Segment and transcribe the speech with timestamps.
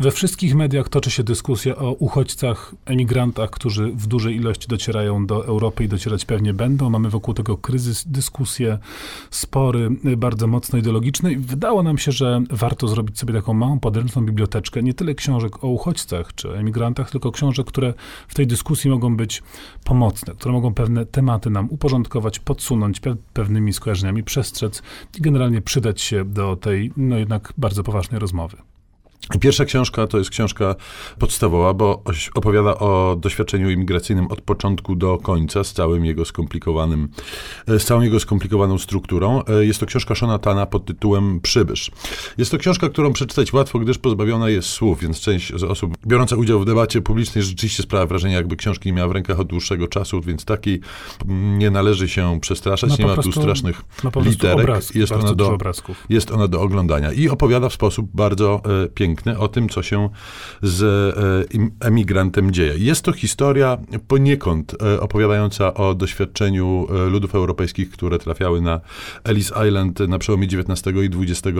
[0.00, 5.46] We wszystkich mediach toczy się dyskusja o uchodźcach, emigrantach, którzy w dużej ilości docierają do
[5.46, 6.90] Europy i docierać pewnie będą.
[6.90, 8.78] Mamy wokół tego kryzys, dyskusje,
[9.30, 14.26] spory bardzo mocno ideologiczne i wydało nam się, że warto zrobić sobie taką małą, podręczną
[14.26, 17.94] biblioteczkę, nie tyle książek o uchodźcach czy emigrantach, tylko książek, które
[18.28, 19.42] w tej dyskusji mogą być
[19.84, 24.82] pomocne, które mogą pewne tematy nam uporządkować, podsunąć pe pewnymi skojarzeniami, przestrzec
[25.18, 28.56] i generalnie przydać się do tej, no jednak bardzo poważnej rozmowy.
[29.40, 30.74] Pierwsza książka to jest książka
[31.18, 32.02] podstawowa, bo
[32.34, 37.08] opowiada o doświadczeniu imigracyjnym od początku do końca, z całym jego skomplikowanym,
[37.66, 39.42] z całą jego skomplikowaną strukturą.
[39.60, 41.90] Jest to książka Shonatana pod tytułem Przybysz.
[42.38, 46.36] Jest to książka, którą przeczytać łatwo, gdyż pozbawiona jest słów, więc część z osób biorąca
[46.36, 49.88] udział w debacie publicznej rzeczywiście sprawia wrażenie, jakby książki nie miała w rękach od dłuższego
[49.88, 50.80] czasu, więc takiej
[51.58, 54.58] nie należy się przestraszać, Ma nie ma tu prostu- strasznych ma literek.
[54.64, 55.58] obrazki, jest, ona do,
[56.08, 59.07] jest ona do oglądania i opowiada w sposób bardzo e, piękny
[59.38, 60.08] o tym, co się
[60.62, 62.74] z e, emigrantem dzieje.
[62.76, 68.80] Jest to historia poniekąd e, opowiadająca o doświadczeniu e, ludów europejskich, które trafiały na
[69.24, 71.58] Ellis Island na przełomie XIX i XX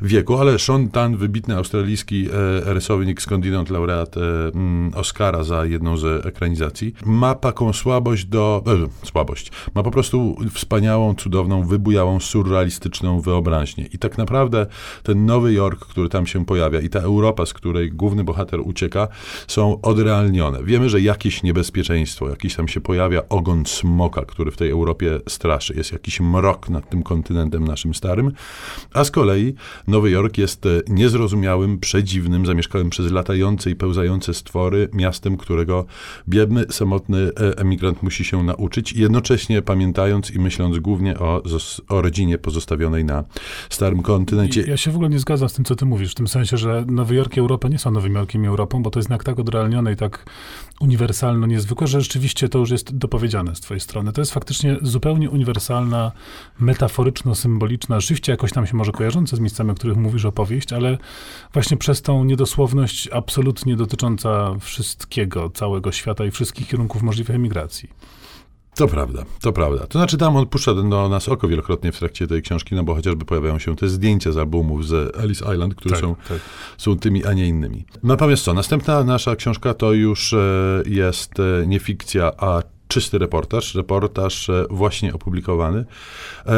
[0.00, 2.28] wieku, ale Sean Tan, wybitny australijski
[2.64, 8.62] rysownik, skądinąd laureat mm, Oscara za jedną z ekranizacji, ma taką słabość do...
[8.66, 9.52] E, słabość.
[9.74, 13.86] Ma po prostu wspaniałą, cudowną, wybujałą, surrealistyczną wyobraźnię.
[13.92, 14.66] I tak naprawdę
[15.02, 19.08] ten Nowy Jork, który tam się pojawia i ta Europa, z której główny bohater ucieka,
[19.48, 20.64] są odrealnione.
[20.64, 25.74] Wiemy, że jakieś niebezpieczeństwo, jakiś tam się pojawia ogon smoka, który w tej Europie straszy.
[25.74, 28.32] Jest jakiś mrok nad tym kontynentem naszym starym.
[28.92, 29.54] A z kolei
[29.86, 35.84] Nowy Jork jest e, niezrozumiałym, przedziwnym, zamieszkałym przez latające i pełzające stwory, miastem, którego
[36.28, 41.42] biedny, samotny e, emigrant musi się nauczyć, jednocześnie pamiętając i myśląc głównie o,
[41.88, 43.24] o rodzinie pozostawionej na
[43.70, 44.62] starym kontynencie.
[44.62, 46.73] Ja się w ogóle nie zgadzam z tym, co ty mówisz, w tym sensie, że
[46.86, 49.38] Nowy Jork i Europa nie są Nowym Jorkiem i Europą, bo to jest jednak tak
[49.38, 50.26] odrealnione i tak
[50.80, 54.12] uniwersalno niezwykłe, że rzeczywiście to już jest dopowiedziane z twojej strony.
[54.12, 56.12] To jest faktycznie zupełnie uniwersalna,
[56.60, 60.98] metaforyczno-symboliczna, rzeczywiście jakoś tam się może kojarząca z miejscami, o których mówisz opowieść, ale
[61.52, 67.88] właśnie przez tą niedosłowność absolutnie dotycząca wszystkiego, całego świata i wszystkich kierunków możliwych emigracji.
[68.74, 69.86] To prawda, to prawda.
[69.86, 72.94] To znaczy tam on puszcza do nas oko wielokrotnie w trakcie tej książki, no bo
[72.94, 76.38] chociażby pojawiają się te zdjęcia z albumów z Ellis Island, które są, tak.
[76.78, 77.84] są tymi, a nie innymi.
[78.02, 83.74] Natomiast co, następna nasza książka to już e, jest e, nie fikcja, a czysty reportaż,
[83.74, 85.84] reportaż e, właśnie opublikowany,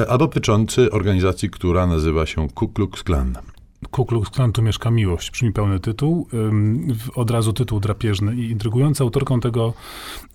[0.08, 3.36] a dotyczący organizacji, która nazywa się Ku Klux Klan.
[3.90, 6.28] Ku Klux Klan tu mieszka miłość, brzmi pełny tytuł.
[7.14, 9.02] Od razu tytuł drapieżny i intrygujący.
[9.02, 9.74] Autorką tego,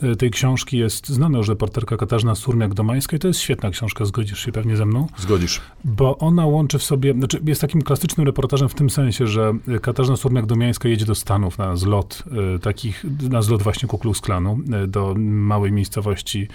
[0.04, 4.40] y, tej książki jest znana już reporterka Katarzyna Surmiak-Domańska i to jest świetna książka, zgodzisz
[4.46, 5.62] się pewnie ze mną, Zgodzisz?
[5.84, 9.80] bo ona łączy w sobie, znaczy jest takim klasycznym reportażem w tym sensie, że y,
[9.80, 12.24] Katarzyna Surmiak-Domańska jedzie do Stanów na zlot
[12.56, 16.48] y, takich, na zlot właśnie Ku Klux Klanu, do małej miejscowości,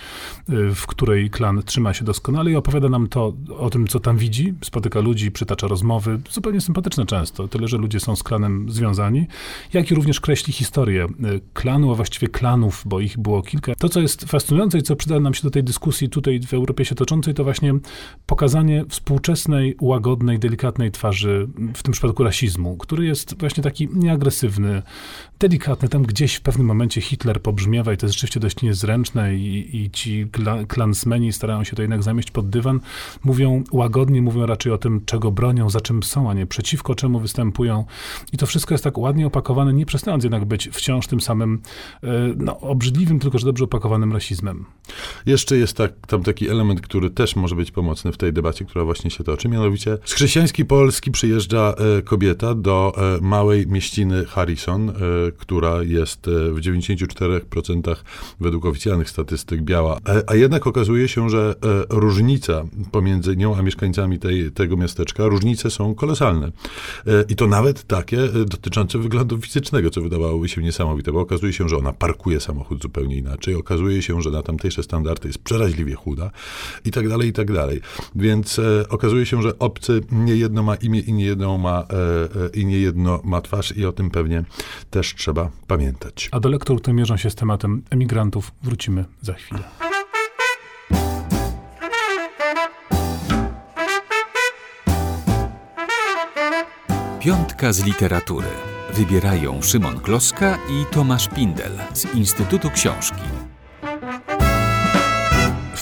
[0.49, 4.55] w której klan trzyma się doskonale i opowiada nam to o tym, co tam widzi,
[4.65, 9.27] spotyka ludzi, przytacza rozmowy, zupełnie sympatyczne często, tyle, że ludzie są z klanem związani,
[9.73, 13.75] jak i również kreśli historię y, klanu, a właściwie klanów, bo ich było kilka.
[13.75, 16.85] To, co jest fascynujące i co przyda nam się do tej dyskusji tutaj w Europie
[16.85, 17.75] się toczącej, to właśnie
[18.27, 24.83] pokazanie współczesnej, łagodnej, delikatnej twarzy, w tym przypadku rasizmu, który jest właśnie taki nieagresywny,
[25.39, 25.89] delikatny.
[25.89, 29.91] Tam gdzieś w pewnym momencie Hitler pobrzmiewa i to jest rzeczywiście dość niezręczne i, i
[29.91, 32.81] ci kla, klansmeni starają się to jednak zamieść pod dywan.
[33.25, 37.21] Mówią łagodnie, mówią raczej o tym, czego bronią, za czym są, a nie przeciwko czemu
[37.21, 37.85] występują.
[38.33, 41.63] I to wszystko jest tak ładnie opakowane, nie przestając jednak być wciąż tym samym
[42.03, 44.65] e, no, obrzydliwym, tylko że dobrze opakowanym rasizmem.
[45.27, 48.85] Jeszcze jest tak, tam taki element, który też może być pomocny w tej debacie, która
[48.85, 49.49] właśnie się toczy.
[49.49, 54.93] Mianowicie z chrześcijańskiej Polski przyjeżdża e, kobieta do e, małej mieściny Harrison,
[55.39, 57.97] która jest w 94%
[58.41, 59.99] według oficjalnych statystyk biała.
[60.27, 61.55] A jednak okazuje się, że
[61.89, 62.63] różnica
[62.93, 66.53] pomiędzy nią a mieszkańcami tej, tego miasteczka, różnice są kolosalne.
[67.07, 71.53] E, I to nawet takie e, dotyczące wyglądu fizycznego, co wydawałoby się niesamowite, bo okazuje
[71.53, 73.55] się, że ona parkuje samochód zupełnie inaczej.
[73.55, 76.31] Okazuje się, że na tamtejsze standardy jest przeraźliwie chuda
[76.85, 77.81] i tak dalej, i tak dalej.
[78.15, 81.85] Więc e, okazuje się, że obcy nie jedno ma imię i nie jedno ma, e,
[82.45, 84.45] e, i nie jedno ma twarz i o tym pewnie
[84.91, 86.29] też trzeba pamiętać.
[86.33, 89.86] A do lektur, które mierzą się z tematem emigrantów, wrócimy za chwilę.
[97.27, 98.49] Piątka z literatury.
[98.95, 103.36] Wybierają Szymon Kloska i Tomasz Pindel z Instytutu Książki.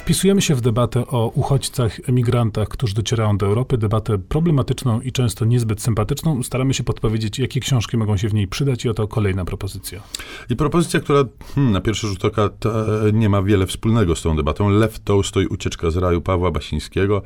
[0.04, 5.44] Wpisujemy się w debatę o uchodźcach, emigrantach, którzy docierają do Europy, debatę problematyczną i często
[5.44, 6.42] niezbyt sympatyczną.
[6.42, 10.02] Staramy się podpowiedzieć, jakie książki mogą się w niej przydać i oto kolejna propozycja.
[10.50, 11.24] I propozycja, która
[11.54, 12.50] hmm, na pierwszy rzut oka
[13.12, 14.68] nie ma wiele wspólnego z tą debatą.
[14.68, 17.22] Lew Tołstoj, Ucieczka z raju Pawła Basińskiego.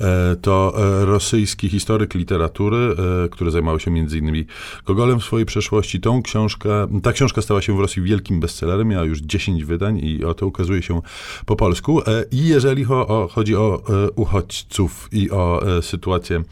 [0.00, 4.46] E, to e, rosyjski historyk literatury, e, który zajmował się między innymi
[4.86, 6.00] Gogolem w swojej przeszłości.
[6.00, 10.24] Tą książkę, ta książka stała się w Rosji wielkim bestsellerem, miała już 10 wydań i
[10.24, 11.00] oto ukazuje się
[11.46, 12.02] po polsku.
[12.06, 12.84] E, I jeżeli
[13.30, 16.42] chodzi o e, uchodźców i o e, sytuację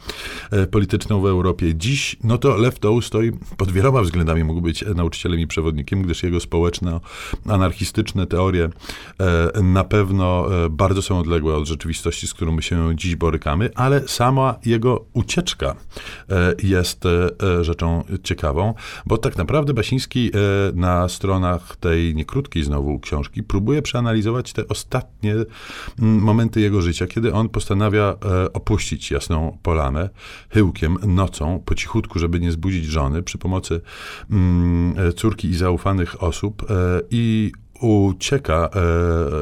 [0.71, 4.43] polityczną w Europie dziś, no to Lew Tołstoj pod wieloma względami.
[4.43, 8.69] Mógł być nauczycielem i przewodnikiem, gdyż jego społeczno-anarchistyczne teorie
[9.63, 14.55] na pewno bardzo są odległe od rzeczywistości, z którą my się dziś borykamy, ale sama
[14.65, 15.75] jego ucieczka
[16.63, 17.03] jest
[17.61, 18.73] rzeczą ciekawą,
[19.05, 20.31] bo tak naprawdę Basiński
[20.73, 25.35] na stronach tej niekrótkiej znowu książki próbuje przeanalizować te ostatnie
[25.97, 30.09] momenty jego życia, kiedy on postanawia e, opuścić Jasną Polanę
[30.49, 33.81] chyłkiem, nocą, po cichutku, żeby nie zbudzić żony, przy pomocy
[34.97, 37.51] e, córki i zaufanych osób e, i
[37.81, 38.79] ucieka, e,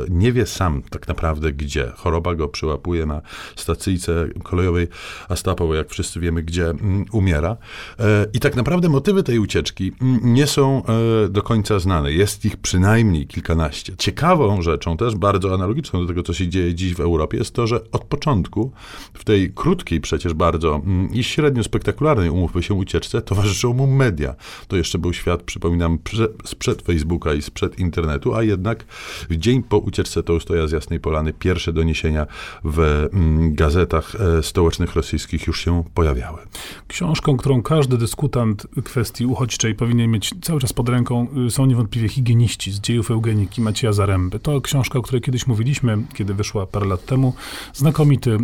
[0.10, 1.92] nie wie sam tak naprawdę gdzie.
[1.96, 3.22] Choroba go przyłapuje na
[3.56, 4.88] stacyjce kolejowej
[5.30, 7.58] Astapowej, jak wszyscy wiemy, gdzie mm, umiera.
[8.00, 12.12] E, I tak naprawdę motywy tej ucieczki mm, nie są e, do końca znane.
[12.12, 13.94] Jest ich przynajmniej kilkanaście.
[13.98, 17.68] Ciekawą rzeczą, też bardzo analogiczną do tego, co się dzieje dziś w Europie, jest to,
[17.68, 18.72] że od początku
[19.14, 24.36] w tej krótkiej przecież bardzo mm, i średnio spektakularnej, umówmy się, ucieczce, towarzyszą mu media.
[24.68, 26.00] To jeszcze był świat, przypominam,
[26.46, 28.86] sprzed Facebooka i sprzed internetu a jednak
[29.30, 32.28] w dzień po ucieczce Tołstoja z Jasnej Polany pierwsze doniesienia
[32.64, 36.40] w mm, gazetach e, stołecznych rosyjskich już się pojawiały.
[36.88, 42.10] Książką, którą każdy dyskutant kwestii uchodźczej powinien mieć cały czas pod ręką, y, są niewątpliwie
[42.10, 44.40] higieniści z dziejów eugeniki Macieja Zaręby.
[44.40, 47.34] To książka, o której kiedyś mówiliśmy, kiedy wyszła parę lat temu.
[47.74, 48.38] Znakomity e,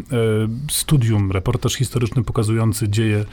[0.72, 3.26] studium, reportaż historyczny pokazujący dzieje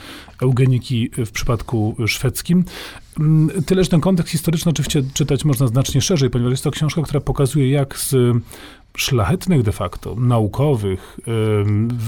[0.43, 2.65] eugeniki w przypadku szwedzkim.
[3.21, 7.21] Mm, tyle, że ten kontekst historyczny oczywiście czytać można znacznie szerzej, jest to książka, która
[7.21, 8.15] pokazuje, jak z
[8.97, 11.21] szlachetnych de facto, naukowych,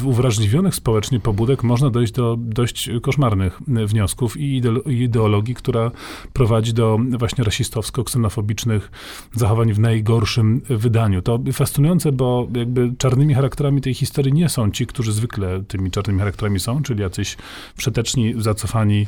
[0.04, 5.90] uwrażliwionych społecznie pobudek można dojść do dość koszmarnych wniosków i ideologii, która
[6.32, 8.90] prowadzi do właśnie rasistowsko-ksenofobicznych
[9.34, 11.22] zachowań w najgorszym wydaniu.
[11.22, 16.18] To fascynujące, bo jakby czarnymi charakterami tej historii nie są ci, którzy zwykle tymi czarnymi
[16.18, 17.36] charakterami są, czyli jacyś
[17.76, 19.06] przeteczni, zacofani,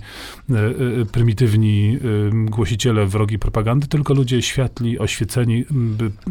[0.51, 1.99] e, e, prymitywni
[2.33, 5.65] głosiciele wrogiej propagandy, tylko ludzie światli, oświeceni,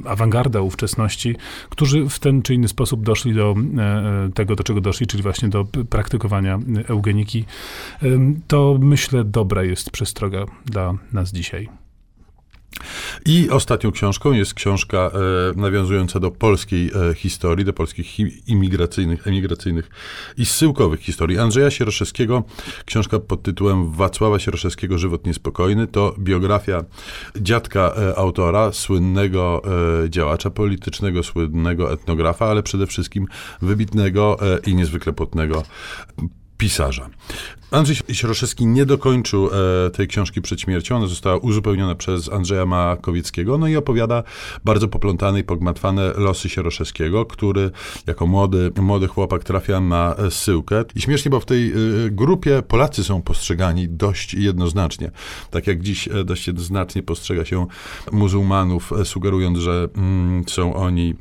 [0.06, 1.31] awangarda ówczesności,
[1.69, 5.24] którzy w ten czy inny sposób doszli do e, e, tego, do czego doszli, czyli
[5.24, 7.45] właśnie do praktykowania eugeniki,
[8.48, 11.81] to myślę dobra jest przestroga dla nas dzisiaj.
[13.25, 19.89] I ostatnią książką jest książka e, nawiązująca do polskiej e, historii, do polskich imigracyjnych, emigracyjnych
[20.38, 21.39] i zsyłkowych historii.
[21.39, 22.44] Andrzeja Sieroszewskiego,
[22.85, 26.83] książka pod tytułem Wacława Sieroszewskiego Żywot Niespokojny, to biografia
[27.35, 29.62] dziadka e, autora, słynnego
[30.09, 33.27] działacza politycznego, słynnego etnografa, ale przede wszystkim
[33.62, 34.38] wybitnego
[34.68, 35.63] i niezwykle płotnego
[36.62, 37.10] pisarza.
[37.72, 39.50] Andrzej Sieroszewski nie dokończył
[39.86, 40.96] e, tej książki przed śmiercią.
[40.96, 43.58] Ona została uzupełniona przez Andrzeja Makowieckiego.
[43.58, 44.24] No i opowiada
[44.66, 47.72] bardzo poplątane i pogmatwane losy Sieroszewskiego, który
[48.08, 50.86] jako młody, młody chłopak trafia na syłkę.
[50.96, 51.75] I śmiesznie, bo w tej e,
[52.12, 55.12] grupie Polacy są postrzegani dość jednoznacznie.
[55.52, 57.68] Tak jak dziś e, dość jednoznacznie postrzega się
[58.12, 61.16] muzułmanów, e, sugerując, że mm, są oni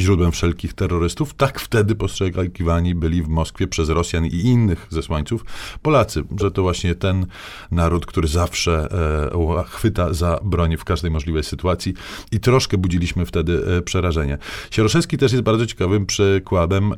[0.00, 5.44] źródłem wszelkich terrorystów, tak wtedy postrzegiwani byli w Moskwie przez Rosjan i innych zesłańców.
[5.82, 7.26] Polacy, że to właśnie ten
[7.70, 8.88] naród, który zawsze
[9.32, 11.94] e, chwyta za broń w każdej możliwej sytuacji.
[12.32, 14.38] I troszkę budziliśmy wtedy e, przerażenie.
[14.70, 16.96] Sieroszewski też jest bardzo ciekawym przykładem e,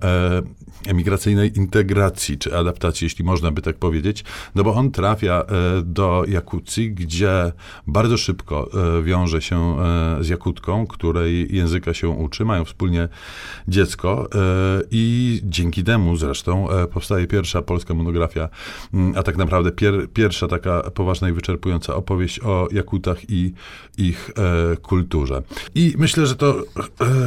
[0.87, 4.25] emigracyjnej integracji, czy adaptacji, jeśli można by tak powiedzieć,
[4.55, 7.53] no bo on trafia e, do Jakucji, gdzie
[7.87, 13.09] bardzo szybko e, wiąże się e, z Jakutką, której języka się uczy, mają wspólnie
[13.69, 14.29] dziecko.
[14.91, 18.49] I dzięki temu zresztą powstaje pierwsza polska monografia,
[18.95, 23.53] mm, a tak naprawdę pier, pierwsza taka poważna i wyczerpująca opowieść o Jakutach i
[23.99, 24.31] ich
[24.83, 25.43] kulturze.
[25.75, 26.65] I myślę, że to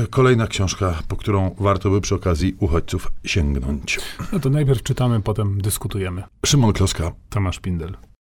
[0.09, 4.00] kolejna książka, po którą warto by przy okazji uchodźców sięgnąć.
[4.32, 6.24] No to najpierw czytamy, potem dyskutujemy.
[6.46, 7.12] Szymon Kloska.
[7.30, 7.98] Tomasz Pindel.